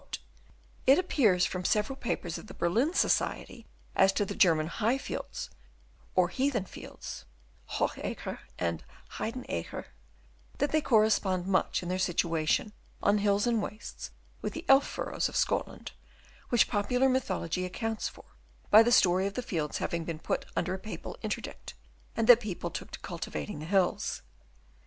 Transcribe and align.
451) 0.87 0.87
remarks: 0.87 0.87
"It 0.87 0.97
appears 0.97 1.45
from 1.45 1.63
several 1.63 1.95
papers 1.95 2.39
of 2.39 2.47
the 2.47 2.55
Berlin 2.55 2.91
Society 2.91 3.67
as 3.95 4.11
to 4.13 4.25
the 4.25 4.33
German 4.33 4.65
* 4.75 4.81
high 4.81 4.97
fields' 4.97 5.51
or 6.15 6.29
«heathen 6.29 6.65
fields' 6.65 7.25
(tioch'acker, 7.73 8.39
and 8.57 8.83
Heidenacker) 9.19 9.85
that 10.57 10.71
they 10.71 10.81
correspond 10.81 11.45
much 11.45 11.83
in 11.83 11.89
their 11.89 11.99
situation 11.99 12.73
on 13.03 13.19
hills 13.19 13.45
and 13.45 13.61
wastes 13.61 14.09
with 14.41 14.53
the 14.53 14.61
■ 14.61 14.65
elf 14.67 14.87
furrows' 14.87 15.29
of 15.29 15.35
Scotland, 15.35 15.91
which 16.49 16.67
popular 16.67 17.07
mythology 17.07 17.63
accounts 17.63 18.07
for 18.09 18.25
by 18.71 18.81
the 18.81 18.91
story 18.91 19.27
of 19.27 19.35
the 19.35 19.43
fields 19.43 19.77
having 19.77 20.03
been 20.03 20.17
put 20.17 20.47
under 20.55 20.73
a 20.73 20.79
Papal 20.79 21.15
interdict, 21.21 21.75
so 22.15 22.23
that 22.23 22.39
people 22.39 22.71
took 22.71 22.89
to 22.89 22.99
cultivating 23.01 23.59
the 23.59 23.65
hills. 23.67 24.23